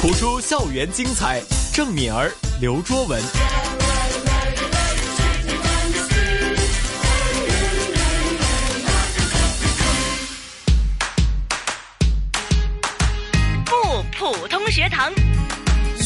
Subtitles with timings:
[0.00, 1.40] 谱出校园精彩，
[1.72, 3.22] 郑敏儿、刘卓文。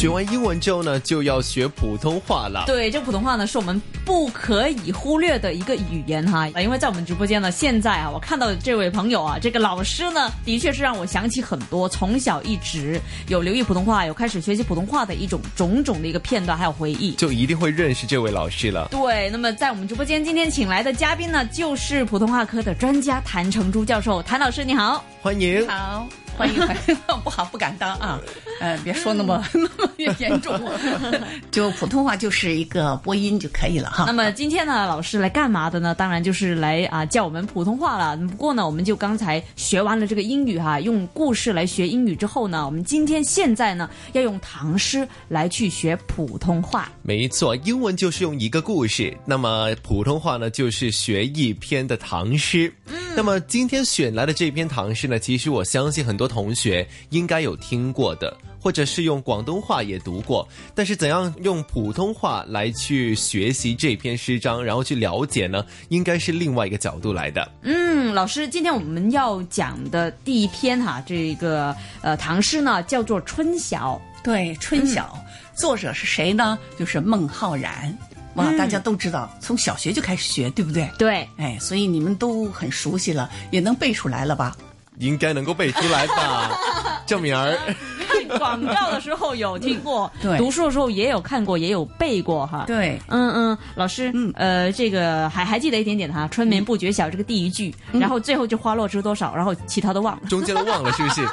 [0.00, 2.64] 学完英文之后呢，就要学普通话了。
[2.66, 6.48] 对，这普通话呢是我们不可以忽略的一个语言哈。
[6.58, 12.98] 因为在我们直播间呢，现在啊，我看到的这位朋友啊，这个老师呢，的确是让我想起很多从小一直
[13.28, 17.12] 有留意普通话，有开始学习普通话的一种种种的一个片段还有回忆。
[17.16, 18.88] 就一定会认识这位老师了。
[18.90, 24.22] 对，那么在我们直播间今天请来的嘉宾呢，就是普通话科的专家谭成珠教授。
[24.22, 25.68] 谭老师你好，欢迎。
[25.68, 28.18] 好，欢迎欢迎，不好不敢当啊，
[28.58, 30.58] 呃，别说那么 那么严重，
[31.52, 34.04] 就普通话就是一个播音就可以了哈。
[34.06, 35.94] 那么今天呢，老师来干嘛的呢？
[35.94, 38.16] 当然就是来啊教我们普通话了。
[38.16, 46.90] 不过呢，我们就刚才学完了这个英语哈，用故事来学英语之后呢，我们今天现在呢要用唐诗来去学普通话。
[47.02, 52.72] 没错，英文就是用一个故事，那么普通话呢就是学一篇的唐诗。
[53.16, 60.48] 那么今天选来的这篇唐诗呢，其实我相信很多同学应该有听过的，或者是用广东话也读过。
[60.74, 65.64] 但是怎样用普通话来去学习这篇诗章，然后去了解呢？
[65.88, 67.50] 应该是另外一个角度来的。
[67.62, 74.00] 嗯，老师，今天我们要讲的第一篇哈，这个呃唐诗呢叫做《春晓》。
[74.22, 75.18] 对，《春晓》
[75.60, 76.58] 作者是谁呢？
[76.78, 77.96] 就是孟浩然。
[78.34, 80.88] 哇，大家都知道，从小学就开始学，对不对？
[80.98, 84.56] 对，哎，所以你们都很熟悉了，也能背出来了吧？
[84.98, 86.50] 应该能够背出来吧，
[87.06, 87.58] 郑敏儿。
[88.06, 92.64] 看广告的时候有听过， 对读书的时候也有看过，也有背过哈。
[92.66, 100.22] 对，嗯嗯，老师，嗯呃，这个还还记得一点点哈，“春眠不觉晓”这个第一句，然后最后就花落知多少，然后其他都忘了。
[100.28, 101.26] 中间都忘了是不是？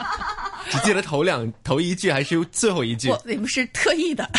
[0.69, 3.09] 只记得头两头一句还是最后一句？
[3.09, 4.29] 我你们是特意的。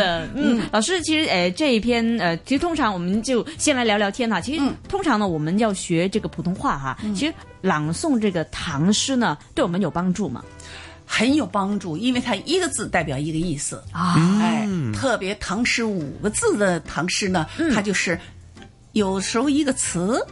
[0.34, 4.40] 嗯，老师，其实呃这一篇呃，其实通常我们就先来聊聊天哈。
[4.40, 4.74] 其实、嗯。
[4.88, 10.44] 通常呢，我们要学这个普通话哈，其实朗诵这个唐诗呢，对我们有帮助吗？
[11.04, 13.82] 很有帮助，因为它一个字代表一个意思。
[13.92, 14.14] 啊。
[14.42, 17.72] 哎，特别唐诗五个字的唐诗呢，嗯。
[17.74, 18.18] 它就是
[18.92, 20.24] 有时候一个词。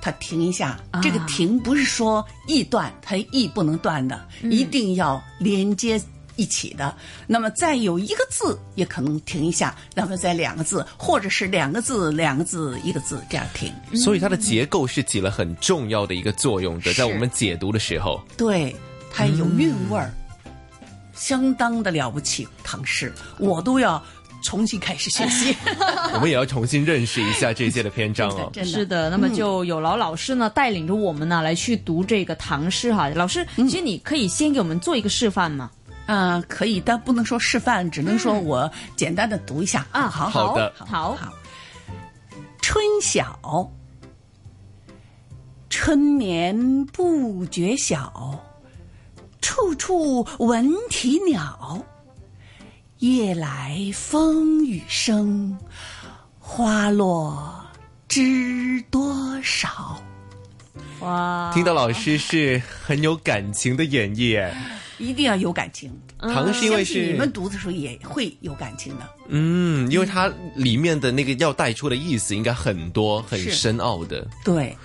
[0.00, 1.00] 它停一下，啊。
[1.00, 4.52] 这个停不是说意断，它意不能断的，嗯。
[4.52, 5.98] 一定要连接
[6.36, 6.94] 一起的。
[7.26, 13.72] 那么再有一个字也可能停一下，那么再两个字，或者是两个字两个字一个字这样停。
[13.96, 18.20] 所以它的结构是起了很重要的一个作用的，在我们解读的时候。
[18.36, 18.74] 对，
[19.12, 20.10] 它有韵味儿，
[21.14, 22.46] 相当的了不起。
[22.62, 24.02] 唐诗我都要
[24.42, 25.56] 重新开始学习，
[26.14, 28.50] 我们也要重新认识一下这些的篇章哦。
[28.52, 33.08] 真的是的，那么就有劳老师呢带领着我们呢来去读这个唐诗哈。
[33.10, 35.70] 老师，其实你可以先给我们做一个示范吗？
[36.06, 39.86] 啊、可以，但不能说示范，只能说我简单的读一下。
[39.90, 40.72] 啊，好好好的。
[40.78, 41.32] 好，好，
[42.60, 43.70] 春晓，
[45.70, 48.38] 春眠不觉晓，
[49.40, 51.84] 处处闻啼鸟。
[52.98, 55.58] 夜来风雨声，
[56.38, 57.62] 花落
[58.08, 60.00] 知多少。
[61.00, 64.56] 哇，听到老师是很有感情的演绎耶，
[65.04, 69.08] 一定要有感情，唐诗因为是你们读的时候也会有感情的。
[69.28, 74.26] 嗯，因为它里面的那个要带出的意思应该很多很深奥的。
[74.44, 74.76] 对，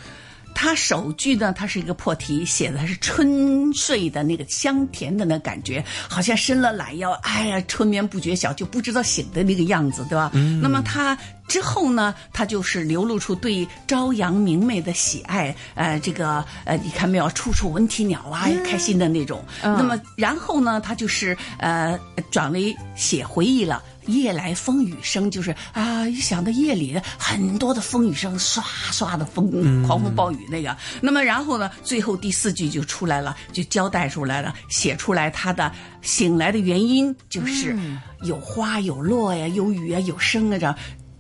[0.54, 10.32] 它首句呢，它是一个破题，写的是春睡的那个香甜的那感觉，好像伸了懒腰，哎呀，春眠不觉晓，就不知道醒的那个样子，对吧？
[10.62, 11.18] 那么它
[11.50, 19.44] 之后呢，他就是流露出对朝阳明媚的喜爱，呃，这个呃，你看没有，处处闻啼鸟啊，开心的那种。
[19.62, 22.00] 那么然后呢，他就是呃，
[22.32, 23.84] 转为写回忆了。
[24.06, 28.60] 夜来风雨声，就是啊，一想到夜里很多的风雨声，唰
[28.92, 29.52] 唰的风，
[29.86, 30.76] 狂风暴雨那个。
[31.00, 35.72] 那么然后呢，最后第四句就出来了，就交代出来了，写出来他的
[36.02, 37.78] 醒来的原因，就是
[38.24, 40.76] 有花有落呀，有雨啊，有声啊这样。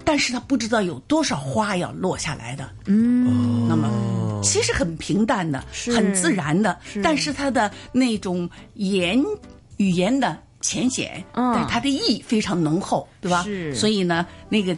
[0.09, 5.63] 但是他不知道有多少花要落下来的，嗯，那么其实很平淡的，
[5.95, 6.99] 很自然的，是。
[7.03, 9.23] 但是他的那种言
[9.77, 11.53] 语言的浅显，嗯。
[11.53, 13.43] 但是它的意非常浓厚，对吧？
[13.43, 13.75] 是。
[13.75, 14.75] 所以呢，那个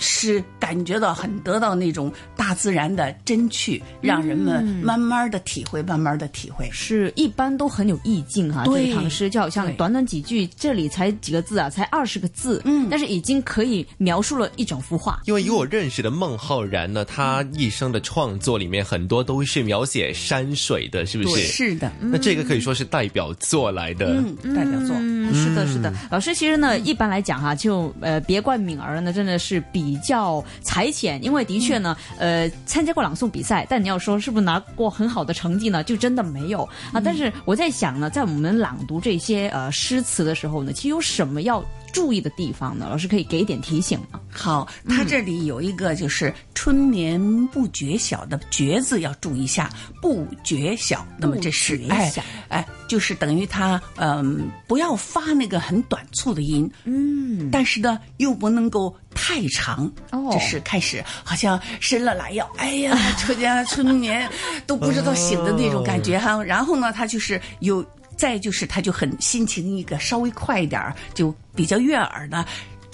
[0.00, 6.68] 是感觉到很得到那种大自然的真趣，让人们慢慢的体会，慢慢的体会。
[6.72, 15.20] 是一般都很有意境哈，对这个唐诗就好像短短几句，这里才几个字啊，才二十个字，嗯，但是已经可以描述了一整幅画。
[15.26, 21.42] 因为以我认识的孟浩然呢，他一生的创作里面很多都是描写山水的，是不是？
[21.42, 24.06] 是的，那这个可以说是代表作来的。
[24.06, 24.96] 嗯，代表作。
[24.96, 25.92] 嗯，是的，是的。
[26.10, 37.00] 老师，其实呢，一般来讲哈，就呃，别怪敏儿呢，真的是比较才浅，因为的确呢，呃，参加过朗诵比赛，但你要说是不是拿过很好的成绩呢，就真的没有啊。
[37.02, 42.86] 但是我在想呢，在我们朗读这些呃诗词的时候呢，其实有什么要注意的地方呢？
[42.88, 44.20] 老师可以给一点提醒吗？
[44.32, 49.68] 好，他这里有一个就是“春眠不觉晓”的“觉”字要注意一下，
[50.00, 51.04] 不觉晓。
[51.18, 52.12] 那么这是哎
[52.48, 58.94] 哎，就是等于他嗯，不要发那个很短促的音，嗯，但是呢又不能够
[59.30, 64.28] 太长，哦这是开始好像伸了懒腰，哎呀， 春天春眠
[64.66, 66.42] 都不知道醒的那种感觉哈。
[66.42, 67.84] 然后呢，他就是有。
[68.16, 72.44] 再就是，他就很心情一个稍微快一点儿，就比较悦耳的。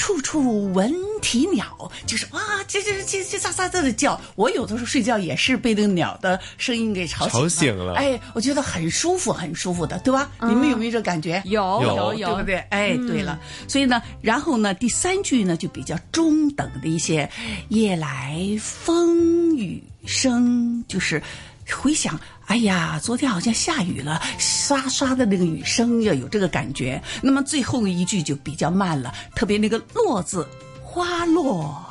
[0.06, 4.20] 处处闻啼鸟，就是哇，叽叽叽叽喳喳喳的叫。
[4.37, 10.31] 我有的时候睡觉也是被那个鸟的声音给吵醒吵醒了哎，我觉得很舒服，很舒服的，对吧？
[10.43, 11.43] 你们有没有这感觉？
[11.44, 12.56] 有有有对不对？
[12.70, 13.37] 哎，对了，
[13.67, 17.29] 所以呢，然后呢，第三句呢就比较中等的一些，
[17.70, 21.20] 夜来风雨声，就是
[21.69, 27.02] 回想，哎呀，昨天好像下雨了，刷刷的那个雨声要有这个感觉。
[27.20, 30.46] 那么最后一句就比较慢了，特别那个“落”字，
[30.81, 31.84] 花落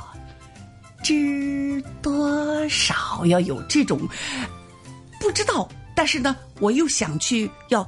[1.03, 3.99] 知多少，要有这种
[5.19, 7.87] 不知道，但是呢，我又想去要。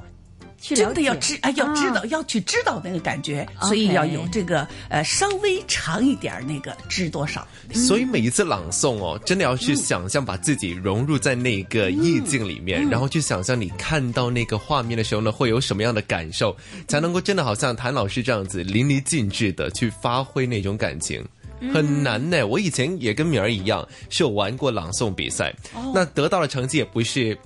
[0.60, 2.04] 去真的要知哎，要知道、啊。
[2.06, 7.46] 要去知道那个感觉，所以要有这个呃稍微长一点儿那个知多少。
[7.72, 16.56] 所以每一次朗诵哦，真的要去想象把自己融入在那个意境里面，然后去想象你看到那个画面的时候呢，会有什么样的感受，
[16.86, 21.24] 才能够真的好像谭老师这样子淋漓尽致的去发挥那种感情。
[21.72, 25.52] 很难呢，我以前也跟敏儿一样，是有玩过朗诵比赛，
[25.92, 27.36] 那得到的成绩也不是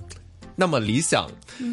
[0.55, 1.29] 那么理想。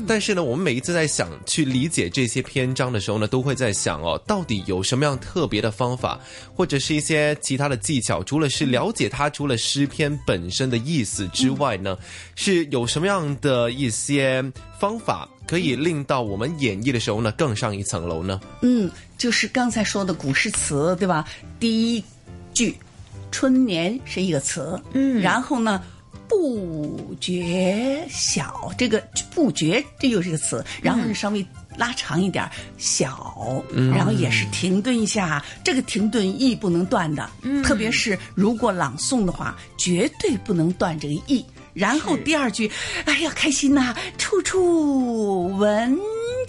[0.06, 6.20] 但是呢，我们每一次在想去理解这些篇章的时候呢，都会在想哦，到底有什么样特别的方法，
[6.54, 11.96] 或者是一些其他的技巧，除了是了解它，除了诗篇本身的意思之外呢，
[12.34, 14.44] 是有什么样的一些
[14.78, 18.40] 方法可以令到我们演绎的时候呢更上一层楼呢？
[18.62, 21.26] 嗯，就是刚才说的古诗词，对吧？
[21.58, 22.04] 第一
[22.52, 22.76] 句
[23.30, 25.82] “春眠”是一个词，嗯，然后呢
[26.30, 29.02] ，“不觉晓”这个
[29.34, 31.44] “不觉”这又是一个词，然后是稍微
[31.76, 33.62] 拉长一点儿“晓”，
[33.92, 37.28] 然后也是停顿一下，这个停顿意不能断的，
[37.64, 41.44] 特别是如果朗诵的话，绝对不能断这个意。
[41.72, 42.70] 然后第二句，
[43.04, 45.98] 哎呀，开心呐、处处闻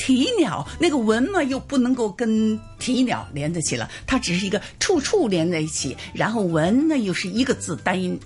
[0.04, 8.20] 啼鸟，那个文嘛又不能够跟啼鸟连在一起了，它只是一个处处连在一起，然后文呢又是一个字单音，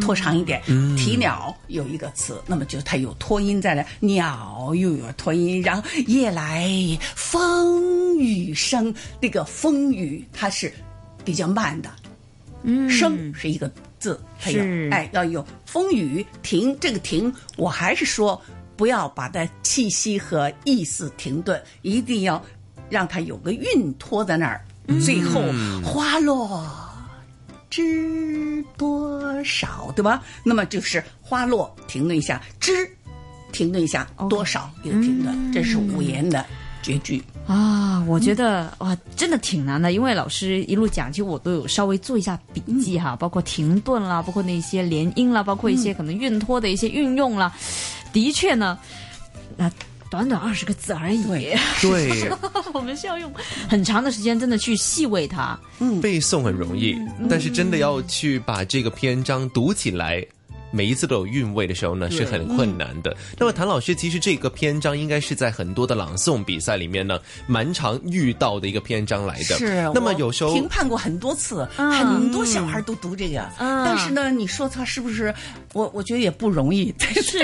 [0.00, 0.62] 拖长一点，
[0.96, 6.70] 啼鸟有一个词，那么就它有拖音在了，鸟又有拖音，然后夜来
[7.16, 10.72] 风雨声，那个风雨它是
[11.24, 11.90] 比较慢的，
[12.62, 12.88] 嗯。
[12.88, 13.68] 声是一个
[13.98, 14.88] 字，它有是。
[14.92, 18.40] 哎要有风雨停，这个停我还是说
[18.76, 22.42] 不要把它气息和意思停顿，一定要
[22.88, 24.60] 让它有个韵拖在那儿，
[25.04, 25.42] 最后
[25.84, 26.64] 花落。
[27.68, 30.22] 知多少，对吧？
[30.44, 32.72] 那么就是花落停顿一下，知
[33.52, 36.46] 停顿一下，多少一个停顿，这是五言的
[36.80, 37.22] 绝句。
[37.46, 47.52] 啊，我觉得哇，真的挺难的，因为老师一路讲，其实我都有稍微做一下笔记哈，包括停顿啦，包括那些连音啦，包括一些可能韵托的一些运用啦。
[48.16, 48.78] 的确呢，
[49.58, 49.70] 那
[50.10, 52.30] 短短二十个字而已，对 对，
[52.72, 53.30] 我们需要用
[53.68, 55.58] 很长的时间，真的去细味它。
[55.80, 56.96] 嗯背诵很容易，
[57.28, 60.24] 但是真的要去把这个篇章读起来。
[60.70, 63.16] 每一次都有韵味的时候呢，是很困难的。
[63.38, 69.56] 那么谭老师，其实这个篇章应该是在很多的朗诵比赛里面呢，蛮常遇到的一个篇章来的。
[69.56, 75.34] 是，那么有时候评判过很多次，嗯很多小孩都读这个，嗯但是呢，你说他是不是？
[75.72, 76.94] 我我觉得也不容易。
[77.22, 77.38] 是，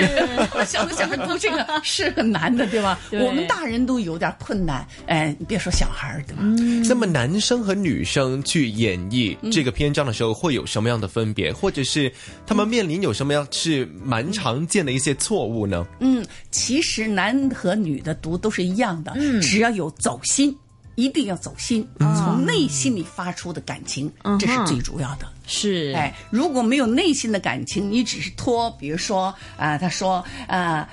[0.65, 2.99] 小的小孩读这个 是很难的，对吧？
[3.09, 6.39] 对我们大人都有点困难，哎，你别说小孩儿，对吧？
[6.43, 12.11] 嗯那么男生和女生去演绎这个篇章的时候，会有什么样的分别，或者是
[12.45, 15.85] 他们面临有什么样是蛮常见的一些错误呢？
[15.99, 20.55] 嗯，其实男和女的读都是一样的，只要有走心。
[20.95, 25.25] 一定要走心，从内心里发出的感情，这是最主要的。
[25.47, 30.87] 是，哎，如果没有内心的感情，你只是拖，比如说啊、他说啊、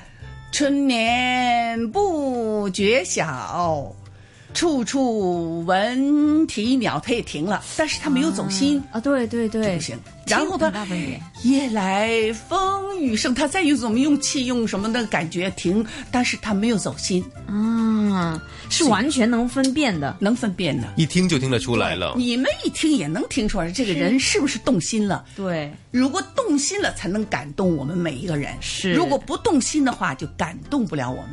[0.52, 3.94] 春眠不觉晓，
[4.52, 8.82] 处处闻啼鸟，它也停了，但是他没有走心。
[8.90, 20.16] 啊，对对对，不行，然后他很大分别夜来风雨声，他再用怎么用气用什么的感觉停，但是他没有走心，啊，是完全能分辨的。
[20.20, 20.86] 能分辨的。
[20.96, 22.14] 一听就听得出来了。
[22.16, 25.24] 你们一听也能听出来，这个人是不是动心了？
[25.36, 28.52] 对，如果动心了，才能感动我们每一个人。
[28.60, 31.30] 是如果不动心的话，就感动不了我们。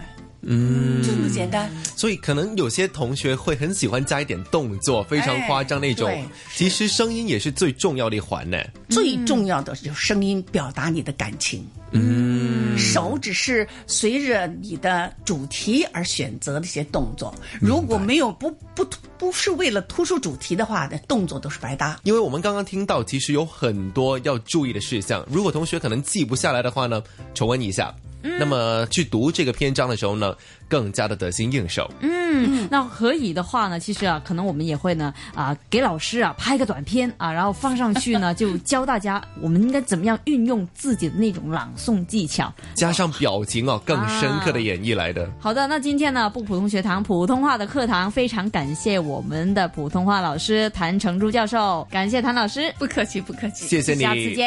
[0.50, 1.70] 嗯，就这么简单。
[1.96, 6.10] 所以可能有些同学会很喜欢加一点动作，非常夸张那种。
[6.56, 8.58] 其实声音也是最重要的一环呢。
[8.90, 11.68] 最重要的就是声音表达你的感情。
[11.92, 18.86] 嗯，手只是随着你的主题而选择的一些动作，如果没有不不
[19.18, 22.00] 不是为了突出主题的话，那动作都是白搭。
[22.04, 25.26] 因为我们刚刚听到，其实有很多要注意的事项。
[25.32, 27.02] 如果同学可能记不下来的话呢，
[27.34, 27.94] 重温一下。
[28.22, 30.36] 那么去读这个篇章的时候呢，
[30.68, 31.90] 更加的得心应手。
[32.02, 42.54] 嗯，那可以的话呢，其实啊，可能我们也会呢啊，给老师啊拍个短片啊，然后放上去呢，就教大家我们应该怎么样运用自己的那种朗诵技巧。
[42.74, 45.30] 加上表情哦，更深刻的演绎来的。
[45.40, 53.68] 好的，那今天呢，不普通学堂普通话的课堂非常感谢我们的普通话老师谭成珠教授，感谢谭老师，不客气，不客气。
[53.68, 54.46] 谢谢你，下次见。